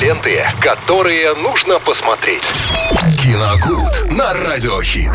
Ленты, 0.00 0.44
которые 0.60 1.34
нужно 1.34 1.78
посмотреть. 1.78 2.42
Киногуд 3.22 4.10
на 4.10 4.32
радиохит. 4.34 5.10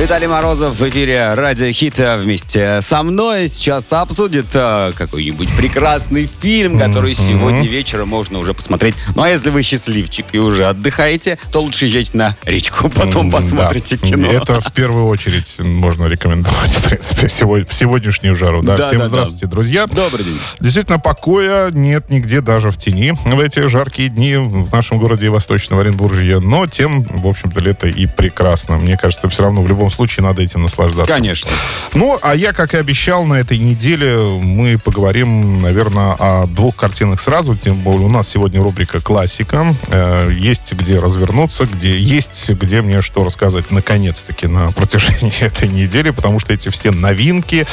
Виталий 0.00 0.26
Морозов 0.26 0.74
в 0.78 0.88
эфире 0.88 1.34
Радио 1.34 1.70
Хит 1.70 1.94
вместе 1.98 2.80
со 2.82 3.02
мной 3.04 3.46
сейчас 3.46 3.92
обсудит 3.92 4.46
э, 4.52 4.92
какой-нибудь 4.96 5.48
прекрасный 5.56 6.26
фильм, 6.26 6.78
который 6.80 7.14
сегодня 7.14 7.66
вечером 7.68 8.08
можно 8.08 8.38
уже 8.40 8.54
посмотреть. 8.54 8.96
Ну 9.14 9.22
а 9.22 9.28
если 9.30 9.50
вы 9.50 9.62
счастливчик 9.62 10.26
и 10.32 10.38
уже 10.38 10.66
отдыхаете, 10.66 11.38
то 11.52 11.62
лучше 11.62 11.84
езжайте 11.86 12.10
на 12.18 12.36
речку, 12.44 12.88
потом 12.94 13.30
Да. 13.30 13.38
посмотрите 13.38 13.96
кино. 13.96 14.28
Это 14.32 14.60
в 14.60 14.72
первую 14.72 15.06
очередь 15.06 15.54
можно 15.60 16.06
рекомендовать, 16.06 16.70
в 16.70 16.82
принципе, 16.88 17.28
сегодня, 17.28 17.64
в 17.66 17.72
сегодняшнюю 17.72 18.34
жару. 18.34 18.62
Да, 18.62 18.76
Да, 18.76 18.86
всем 18.88 18.98
да, 18.98 19.04
да. 19.04 19.10
здравствуйте, 19.10 19.46
друзья. 19.46 19.86
Добрый 19.86 20.24
день. 20.24 20.40
Действительно, 20.58 20.98
покоя 20.98 21.70
нет 21.70 22.10
нигде, 22.10 22.40
даже 22.40 22.70
в 22.70 22.76
тени 22.76 23.13
в 23.24 23.40
эти 23.40 23.66
жаркие 23.66 24.08
дни 24.08 24.36
в 24.36 24.72
нашем 24.72 24.98
городе 24.98 25.28
Восточного 25.28 25.82
Оренбуржья. 25.82 26.40
Но 26.40 26.66
тем, 26.66 27.02
в 27.02 27.26
общем-то, 27.26 27.60
лето 27.60 27.86
и 27.86 28.06
прекрасно. 28.06 28.78
Мне 28.78 28.96
кажется, 28.96 29.28
все 29.28 29.44
равно 29.44 29.62
в 29.62 29.68
любом 29.68 29.90
случае 29.90 30.24
надо 30.24 30.42
этим 30.42 30.62
наслаждаться. 30.62 31.12
Конечно. 31.12 31.50
Ну, 31.94 32.18
а 32.22 32.34
я, 32.34 32.52
как 32.52 32.74
и 32.74 32.76
обещал, 32.76 33.24
на 33.24 33.34
этой 33.34 33.58
неделе 33.58 34.16
мы 34.18 34.78
поговорим, 34.78 35.62
наверное, 35.62 36.16
о 36.18 36.46
двух 36.46 36.76
картинах 36.76 37.20
сразу. 37.20 37.56
Тем 37.56 37.76
более 37.80 38.06
у 38.06 38.08
нас 38.08 38.28
сегодня 38.28 38.62
рубрика 38.62 39.00
«Классика». 39.00 39.74
Э, 39.88 40.30
есть 40.32 40.72
где 40.72 40.98
развернуться, 40.98 41.66
где 41.66 41.96
есть 41.98 42.50
где 42.50 42.82
мне 42.82 43.02
что 43.02 43.24
рассказать, 43.24 43.70
наконец-таки, 43.70 44.46
на 44.46 44.70
протяжении 44.72 45.32
этой 45.40 45.68
недели, 45.68 46.10
потому 46.10 46.38
что 46.38 46.52
эти 46.52 46.68
все 46.68 46.90
новинки, 46.90 47.66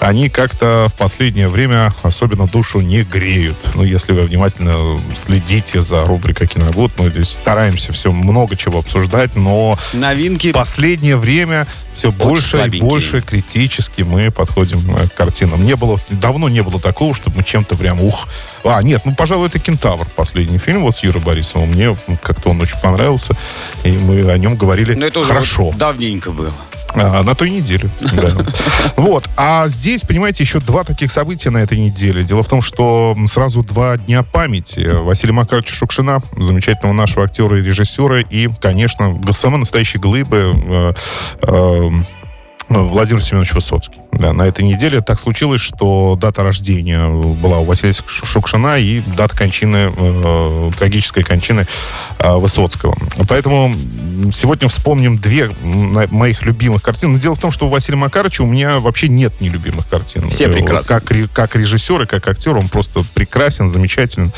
они 0.00 0.28
как-то 0.28 0.86
в 0.88 0.94
последнее 0.94 1.48
время 1.48 1.92
особенно 2.02 2.46
душу 2.46 2.80
не 2.80 3.02
греют. 3.02 3.56
Ну, 3.74 3.82
если 3.82 4.12
вы 4.12 4.22
внимательно 4.22 4.73
следите 5.16 5.82
за 5.82 6.04
рубрикой 6.04 6.46
«Киногуд», 6.46 6.92
мы 6.98 7.10
здесь 7.10 7.28
стараемся 7.28 7.92
все 7.92 8.12
много 8.12 8.56
чего 8.56 8.78
обсуждать, 8.80 9.36
но 9.36 9.78
Новинки. 9.92 10.50
в 10.50 10.52
последнее 10.52 11.16
время 11.16 11.66
все 11.96 12.10
больше 12.10 12.44
и 12.44 12.50
слабенькие. 12.50 12.82
больше 12.82 13.22
критически 13.22 14.02
мы 14.02 14.30
подходим 14.30 14.80
э, 14.96 15.06
к 15.06 15.14
картинам. 15.14 15.64
Не 15.64 15.76
было, 15.76 15.98
давно 16.10 16.48
не 16.48 16.62
было 16.62 16.80
такого, 16.80 17.14
чтобы 17.14 17.38
мы 17.38 17.44
чем-то 17.44 17.76
прям 17.76 18.02
ух. 18.02 18.28
А, 18.64 18.82
нет, 18.82 19.02
ну, 19.04 19.14
пожалуй, 19.14 19.46
это 19.46 19.58
«Кентавр», 19.58 20.06
последний 20.16 20.58
фильм 20.58 20.82
вот 20.82 20.96
с 20.96 21.02
Юрой 21.04 21.22
Борисовым. 21.22 21.70
Мне 21.70 21.96
как-то 22.22 22.50
он 22.50 22.60
очень 22.60 22.78
понравился, 22.80 23.36
и 23.84 23.92
мы 23.92 24.28
о 24.30 24.38
нем 24.38 24.56
говорили 24.56 24.94
Но 24.94 25.06
это 25.06 25.20
уже 25.20 25.28
хорошо. 25.28 25.66
вот 25.66 25.76
давненько 25.76 26.32
было. 26.32 26.52
А, 26.94 27.22
на 27.22 27.34
той 27.34 27.50
неделе. 27.50 27.90
да. 28.00 28.32
Вот. 28.96 29.28
А 29.36 29.68
здесь, 29.68 30.02
понимаете, 30.02 30.44
еще 30.44 30.60
два 30.60 30.84
таких 30.84 31.10
события 31.10 31.50
на 31.50 31.58
этой 31.58 31.78
неделе. 31.78 32.22
Дело 32.22 32.42
в 32.42 32.48
том, 32.48 32.62
что 32.62 33.16
сразу 33.26 33.62
два 33.62 33.96
дня 33.96 34.22
памяти. 34.22 35.02
Василия 35.02 35.32
Макаровича 35.32 35.74
Шукшина, 35.74 36.22
замечательного 36.36 36.94
нашего 36.94 37.24
актера 37.24 37.58
и 37.58 37.62
режиссера, 37.62 38.20
и, 38.20 38.48
конечно, 38.60 39.20
самой 39.32 39.58
настоящей 39.58 39.98
глыбы 39.98 40.54
э, 40.54 40.92
э, 41.42 41.90
Владимир 42.68 43.22
Семенович 43.22 43.52
Высоцкий. 43.52 44.00
Да, 44.12 44.32
на 44.32 44.42
этой 44.42 44.64
неделе 44.64 45.00
так 45.00 45.20
случилось, 45.20 45.60
что 45.60 46.16
дата 46.20 46.42
рождения 46.42 47.08
была 47.08 47.58
у 47.58 47.64
Василия 47.64 47.92
Шукшина 47.92 48.78
и 48.78 49.00
дата 49.16 49.36
кончины, 49.36 49.92
э, 49.96 50.70
трагической 50.78 51.24
кончины 51.24 51.66
э, 52.18 52.36
Высоцкого. 52.36 52.96
Поэтому 53.28 53.74
сегодня 54.32 54.68
вспомним 54.68 55.18
две 55.18 55.50
моих 55.62 56.42
любимых 56.42 56.82
картины. 56.82 57.12
Но 57.12 57.18
дело 57.18 57.34
в 57.34 57.40
том, 57.40 57.50
что 57.50 57.66
у 57.66 57.68
Василия 57.68 57.98
Макаровича 57.98 58.44
у 58.44 58.46
меня 58.46 58.78
вообще 58.78 59.08
нет 59.08 59.40
нелюбимых 59.40 59.88
картин. 59.88 60.30
Все 60.30 60.44
Э, 60.46 60.48
прекрасны. 60.52 61.00
Как, 61.00 61.32
как 61.32 61.56
режиссер 61.56 62.02
и 62.02 62.06
как 62.06 62.26
актер 62.28 62.56
он 62.56 62.68
просто 62.68 63.02
прекрасен, 63.14 63.72
замечателен. 63.72 64.32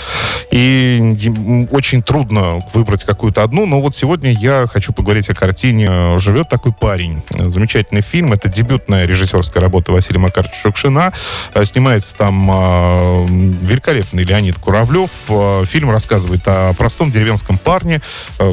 И 0.50 1.66
очень 1.70 2.02
трудно 2.02 2.58
выбрать 2.72 3.04
какую-то 3.04 3.42
одну. 3.42 3.66
Но 3.66 3.80
вот 3.80 3.94
сегодня 3.94 4.32
я 4.32 4.66
хочу 4.66 4.92
поговорить 4.92 5.28
о 5.30 5.34
картине 5.34 6.18
«Живет 6.18 6.48
такой 6.48 6.72
парень». 6.72 7.22
Замечательный 7.30 8.02
фильм. 8.02 8.15
Это 8.24 8.48
дебютная 8.48 9.04
режиссерская 9.06 9.62
работа 9.62 9.92
Василия 9.92 10.18
Макаровича 10.18 10.56
Шукшина. 10.62 11.12
Э, 11.54 11.64
Снимается 11.66 12.14
там 12.16 12.50
э, 12.50 13.26
великолепный 13.60 14.24
Леонид 14.24 14.56
Куравлев. 14.58 15.10
Э, 15.28 15.64
Фильм 15.66 15.90
рассказывает 15.90 16.40
о 16.46 16.72
простом 16.72 17.10
деревенском 17.10 17.58
парне, 17.58 18.00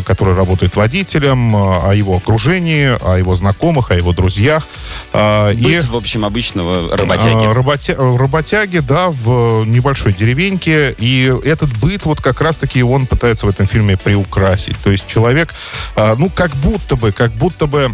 который 0.05 0.35
работает 0.35 0.75
водителем, 0.75 1.55
о 1.55 1.93
его 1.93 2.17
окружении, 2.17 2.97
о 3.01 3.17
его 3.17 3.35
знакомых, 3.35 3.91
о 3.91 3.95
его 3.95 4.11
друзьях. 4.11 4.67
Э, 5.13 5.53
и- 5.53 5.63
Быт, 5.63 5.87
в 5.87 5.95
общем, 5.95 6.25
обычного 6.25 6.95
работяги. 6.97 7.45
работя- 7.53 7.95
работяги, 8.17 8.79
да, 8.79 9.07
в 9.09 9.63
небольшой 9.65 10.13
деревеньке. 10.13 10.93
И 10.99 11.33
этот 11.45 11.75
быт 11.77 12.03
вот 12.05 12.19
как 12.19 12.41
раз-таки 12.41 12.83
он 12.83 13.05
пытается 13.05 13.45
в 13.45 13.49
этом 13.49 13.65
фильме 13.67 13.95
приукрасить. 13.95 14.77
То 14.83 14.91
есть 14.91 15.07
человек, 15.07 15.53
ну, 15.95 16.29
как 16.29 16.51
будто 16.57 16.95
бы, 16.97 17.11
как 17.13 17.31
будто 17.31 17.67
бы 17.67 17.93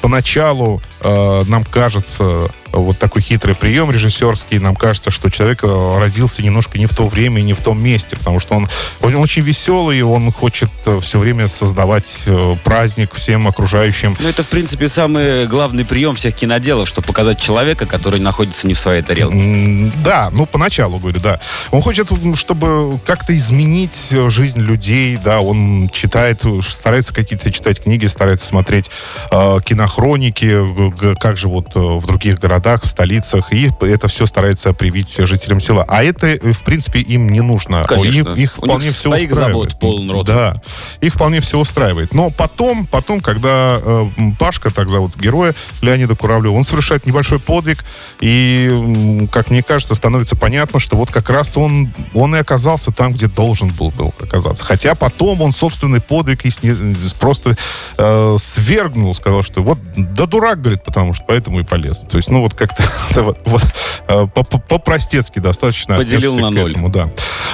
поначалу 0.00 0.80
нам 1.04 1.64
кажется 1.64 2.50
вот 2.74 2.98
такой 2.98 3.22
хитрый 3.22 3.54
прием 3.54 3.90
режиссерский. 3.90 4.58
Нам 4.58 4.76
кажется, 4.76 5.10
что 5.10 5.30
человек 5.30 5.60
э, 5.62 5.98
родился 5.98 6.42
немножко 6.42 6.78
не 6.78 6.86
в 6.86 6.94
то 6.94 7.06
время 7.06 7.40
и 7.40 7.44
не 7.44 7.52
в 7.52 7.60
том 7.60 7.82
месте, 7.82 8.16
потому 8.16 8.40
что 8.40 8.54
он, 8.54 8.68
он 9.00 9.14
очень 9.16 9.42
веселый, 9.42 10.02
он 10.02 10.30
хочет 10.32 10.70
все 11.00 11.18
время 11.18 11.48
создавать 11.48 12.22
э, 12.26 12.56
праздник 12.64 13.14
всем 13.14 13.46
окружающим. 13.48 14.16
Ну, 14.20 14.28
это, 14.28 14.42
в 14.42 14.48
принципе, 14.48 14.88
самый 14.88 15.46
главный 15.46 15.84
прием 15.84 16.14
всех 16.14 16.34
киноделов, 16.34 16.88
чтобы 16.88 17.06
показать 17.06 17.40
человека, 17.40 17.86
который 17.86 18.20
находится 18.20 18.66
не 18.66 18.74
в 18.74 18.78
своей 18.78 19.02
тарелке. 19.02 19.92
Да, 20.04 20.30
ну, 20.32 20.46
поначалу, 20.46 20.98
говорю, 20.98 21.20
да. 21.20 21.40
Он 21.70 21.82
хочет, 21.82 22.08
чтобы 22.36 22.98
как-то 23.06 23.36
изменить 23.36 24.08
э, 24.10 24.28
жизнь 24.30 24.60
людей, 24.60 25.18
да, 25.22 25.40
он 25.40 25.88
читает, 25.92 26.40
э, 26.44 26.60
старается 26.62 27.14
какие-то 27.14 27.52
читать 27.52 27.82
книги, 27.82 28.06
старается 28.06 28.46
смотреть 28.46 28.90
э, 29.30 29.58
кинохроники, 29.64 31.14
как 31.18 31.36
живут 31.36 31.68
э, 31.74 31.78
в 31.78 32.06
других 32.06 32.38
городах, 32.38 32.63
в 32.64 32.86
столицах, 32.86 33.52
и 33.52 33.70
это 33.80 34.08
все 34.08 34.26
старается 34.26 34.72
привить 34.72 35.16
жителям 35.18 35.60
села. 35.60 35.84
А 35.88 36.02
это, 36.02 36.26
э, 36.28 36.52
в 36.52 36.62
принципе, 36.62 37.00
им 37.00 37.28
не 37.30 37.40
нужно. 37.40 37.84
Конечно. 37.84 38.30
Их, 38.30 38.36
их 38.36 38.36
У 38.36 38.36
них 38.38 38.52
вполне 38.56 38.90
все 38.90 38.92
своих 39.10 39.30
устраивает. 39.30 39.70
забот 39.70 39.80
полон 39.80 40.10
рот. 40.10 40.26
Да, 40.26 40.62
их 41.00 41.14
вполне 41.14 41.40
все 41.40 41.58
устраивает. 41.58 42.12
Но 42.14 42.30
потом, 42.30 42.86
потом, 42.86 43.20
когда 43.20 43.78
э, 43.82 44.06
Пашка, 44.38 44.70
так 44.72 44.88
зовут 44.88 45.16
героя, 45.16 45.54
Леонида 45.82 46.16
Куравлева, 46.16 46.54
он 46.54 46.64
совершает 46.64 47.06
небольшой 47.06 47.38
подвиг, 47.38 47.84
и, 48.20 49.28
как 49.30 49.50
мне 49.50 49.62
кажется, 49.62 49.94
становится 49.94 50.36
понятно, 50.36 50.80
что 50.80 50.96
вот 50.96 51.10
как 51.10 51.30
раз 51.30 51.56
он, 51.56 51.92
он 52.14 52.34
и 52.34 52.38
оказался 52.38 52.90
там, 52.90 53.12
где 53.12 53.26
должен 53.26 53.68
был, 53.68 53.90
был 53.90 54.14
оказаться. 54.20 54.64
Хотя 54.64 54.94
потом 54.94 55.42
он 55.42 55.52
собственный 55.52 56.00
подвиг 56.00 56.44
и 56.44 56.48
сне- 56.48 56.74
просто 57.20 57.56
э, 57.98 58.36
свергнул, 58.38 59.14
сказал, 59.14 59.42
что 59.42 59.62
вот, 59.62 59.78
да 59.96 60.26
дурак, 60.26 60.60
говорит, 60.60 60.82
потому 60.84 61.14
что 61.14 61.24
поэтому 61.26 61.60
и 61.60 61.64
полез. 61.64 61.98
То 62.10 62.16
есть, 62.16 62.30
ну 62.30 62.40
вот 62.40 62.53
как-то 62.56 62.84
вот, 63.22 63.38
вот, 63.44 63.62
э, 64.08 64.26
по- 64.34 64.44
по- 64.44 64.58
по-простецки 64.58 65.38
достаточно 65.38 65.96
Поделил 65.96 66.36
на 66.38 66.50
ноль. 66.50 66.70
этому, 66.72 66.88
да. 66.88 67.10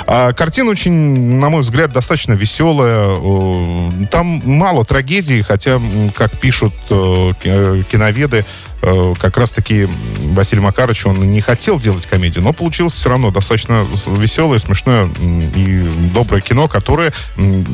А 0.06 0.32
картина 0.32 0.70
очень, 0.70 0.92
на 1.38 1.50
мой 1.50 1.60
взгляд, 1.62 1.92
достаточно 1.92 2.32
веселая. 2.32 3.18
Там 4.10 4.40
мало 4.44 4.84
трагедий, 4.84 5.42
хотя, 5.42 5.80
как 6.14 6.30
пишут 6.38 6.72
э, 6.90 7.32
э, 7.44 7.82
киноведы, 7.90 8.44
как 8.80 9.36
раз-таки 9.36 9.88
Василий 10.30 10.62
Макарович, 10.62 11.06
он 11.06 11.30
не 11.30 11.40
хотел 11.40 11.78
делать 11.78 12.06
комедию, 12.06 12.42
но 12.42 12.52
получилось 12.52 12.94
все 12.94 13.10
равно 13.10 13.30
достаточно 13.30 13.86
веселое, 14.06 14.58
смешное 14.58 15.10
и 15.54 15.90
доброе 16.14 16.40
кино, 16.40 16.68
которое 16.68 17.12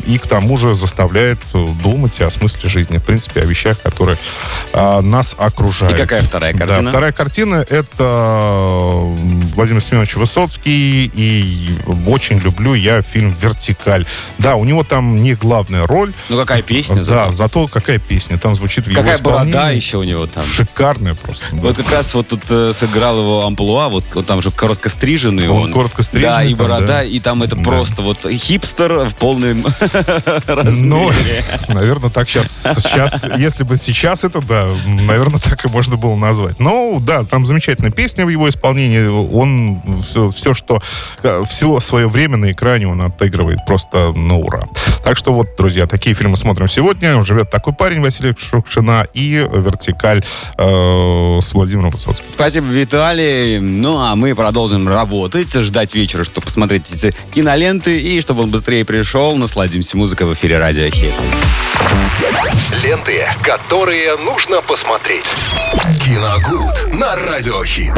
и 0.06 0.18
к 0.18 0.26
тому 0.26 0.56
же 0.56 0.74
заставляет 0.74 1.38
э, 1.54 1.66
думать 1.82 2.20
о 2.20 2.30
смысле 2.30 2.68
жизни, 2.68 2.98
в 2.98 3.02
принципе, 3.02 3.42
о 3.42 3.44
вещах, 3.44 3.80
которые 3.80 4.18
а, 4.72 5.00
нас 5.00 5.34
окружают. 5.38 5.96
И 5.96 6.00
какая 6.00 6.22
вторая 6.22 6.52
картина? 6.52 6.82
Да, 6.82 6.90
вторая 6.90 7.12
картина— 7.12 7.54
это 7.68 7.86
э, 7.98 9.14
Владимир 9.54 9.82
Семенович 9.82 10.16
Высоцкий, 10.16 11.10
и 11.12 11.68
очень 12.06 12.38
люблю 12.38 12.74
я 12.74 13.02
фильм 13.02 13.36
«Вертикаль». 13.40 14.06
Да, 14.38 14.56
у 14.56 14.64
него 14.64 14.84
там 14.84 15.16
не 15.22 15.34
главная 15.34 15.86
роль. 15.86 16.12
Ну, 16.28 16.38
какая 16.38 16.62
песня 16.62 16.96
Да, 16.96 17.02
зато. 17.02 17.32
зато 17.32 17.66
какая 17.68 17.98
песня 17.98 18.38
там 18.38 18.54
звучит 18.54 18.86
в 18.86 18.90
его 18.90 19.02
Какая 19.02 19.18
борода 19.18 19.70
еще 19.70 19.98
у 19.98 20.04
него 20.04 20.26
там. 20.26 20.44
Шикарная 20.96 21.14
просто. 21.14 21.44
да. 21.52 21.58
Вот 21.62 21.76
как 21.76 21.90
раз 21.92 22.14
вот 22.14 22.28
тут 22.28 22.42
э, 22.50 22.72
сыграл 22.74 23.18
его 23.18 23.46
амплуа, 23.46 23.88
вот, 23.88 24.04
вот 24.14 24.26
там 24.26 24.40
же 24.42 24.50
коротко 24.50 24.88
стриженный 24.88 25.48
Он 25.48 25.64
он. 25.64 25.72
коротко 25.72 26.02
стриженный 26.02 26.32
Да, 26.34 26.44
и 26.44 26.54
там, 26.54 26.58
борода, 26.66 26.86
да. 26.86 27.04
и 27.04 27.20
там 27.20 27.42
это 27.42 27.56
Да. 27.56 27.62
просто 27.62 28.02
вот 28.02 28.18
хипстер 28.30 29.08
в 29.08 29.14
полном 29.16 29.62
Ну, 30.46 30.54
размере. 30.54 31.44
наверное, 31.68 32.10
так 32.10 32.28
сейчас, 32.28 32.62
сейчас, 32.62 33.24
если 33.38 33.64
бы 33.64 33.76
сейчас 33.76 34.24
это, 34.24 34.40
да, 34.42 34.68
наверное, 34.86 35.40
так 35.40 35.64
и 35.64 35.68
можно 35.68 35.96
было 35.96 36.16
назвать. 36.16 36.58
Ну, 36.60 37.00
да, 37.04 37.24
там 37.24 37.44
замечательная 37.46 37.90
песня 37.90 38.24
в 38.24 38.28
его 38.28 38.48
исполнении. 38.48 39.06
Он 39.06 39.80
все, 40.02 40.30
все 40.30 40.54
что, 40.54 40.80
все 41.48 41.80
свое 41.80 42.08
время 42.08 42.36
на 42.36 42.52
экране 42.52 42.88
он 42.88 43.02
отыгрывает 43.02 43.64
просто 43.66 44.12
на 44.12 44.36
ура. 44.36 44.64
Так 45.04 45.16
что 45.16 45.32
вот, 45.32 45.48
друзья, 45.56 45.86
такие 45.86 46.14
фильмы 46.14 46.36
смотрим 46.36 46.68
сегодня. 46.68 47.24
Живет 47.24 47.50
такой 47.50 47.72
парень 47.72 48.00
Василий 48.00 48.34
Шукшина 48.36 49.06
и 49.14 49.46
«Вертикаль» 49.52 50.24
э, 50.58 51.38
с 51.40 51.54
Владимиром 51.54 51.90
Высоцким. 51.90 52.26
Спасибо, 52.34 52.66
Виталий. 52.66 53.58
Ну, 53.60 53.98
а 53.98 54.16
мы 54.16 54.34
продолжим 54.34 54.88
работать, 54.88 55.52
ждать 55.52 55.94
вечера, 55.94 56.24
чтобы 56.24 56.46
посмотреть 56.46 56.90
эти 56.92 57.14
киноленты 57.32 58.00
и 58.00 58.20
чтобы 58.20 58.42
он 58.42 58.50
быстрее 58.50 58.84
пришел. 58.84 59.36
Насладимся 59.36 59.96
музыкой 59.96 60.26
в 60.26 60.34
эфире 60.34 60.58
Радио 60.58 60.88
Хит. 60.90 61.14
Ленты, 62.82 63.26
которые 63.42 64.16
нужно 64.16 64.60
посмотреть. 64.62 65.24
Киногуд 66.04 66.92
на 66.92 67.16
Радиохит. 67.16 67.96